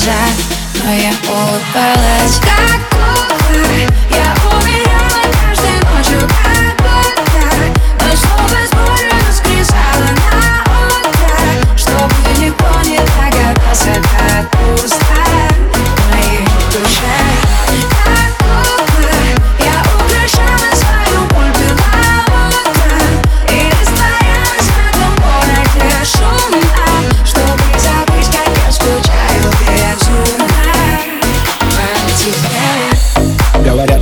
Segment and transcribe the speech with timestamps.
[0.00, 0.12] глаза,
[0.84, 3.09] но я улыбалась Как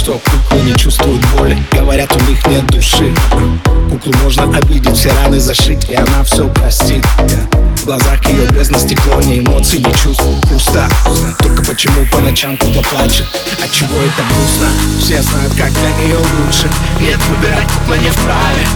[0.00, 1.62] что куклы не чувствуют боли.
[1.72, 3.12] Говорят, у них нет души.
[3.90, 7.04] Куклу можно обидеть, все раны зашить И она все простит.
[7.76, 10.24] В глазах ее бездна стекло, ни эмоций, ни чувств.
[10.48, 10.88] Пусто.
[11.40, 13.26] Только почему по ночам кукла плачет?
[13.62, 14.68] Отчего это грустно?
[14.98, 16.66] Все знают, как для нее лучше.
[16.98, 18.66] Нет, выбирать кукла не вправе.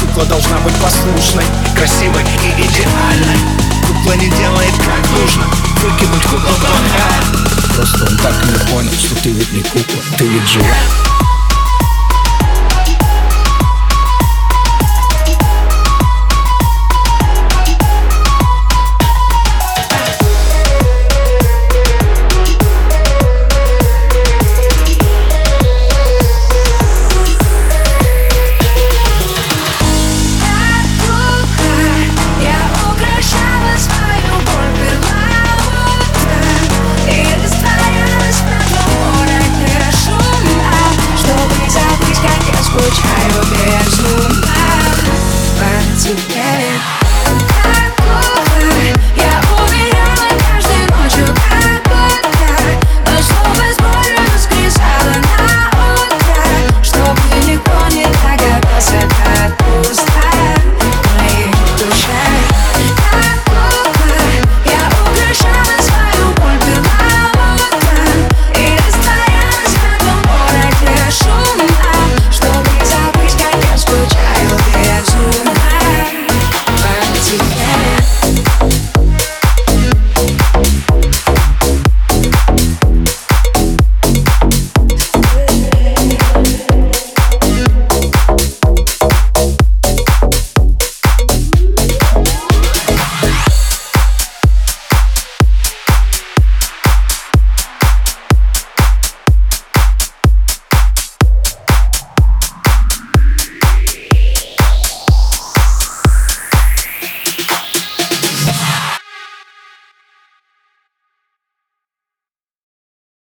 [0.00, 1.44] Кукла должна быть послушной
[1.76, 3.38] Красивой и идеальной.
[3.86, 5.44] Кукла не делает как нужно.
[5.80, 8.90] Выкинуть куклу плохая Просто он так не понял,
[9.22, 11.31] ты ведь не кукла, ты ведь живая